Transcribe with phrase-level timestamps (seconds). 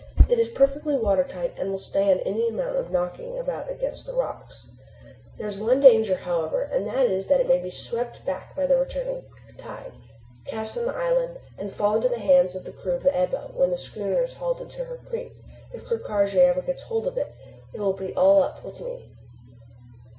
[0.27, 4.65] It is perfectly watertight and will stand any amount of knocking about against the rocks.
[5.37, 8.65] There is one danger, however, and that is, that it may be swept back by
[8.65, 9.25] the returning
[9.59, 9.93] tide,
[10.47, 13.15] cast up on the island, and fall into the hands of the crew of the
[13.15, 15.33] Ebba when the schooner is hauled into her creek.
[15.71, 17.35] If Ker Karraje ever gets hold of it,
[17.71, 19.11] it will be all up with me.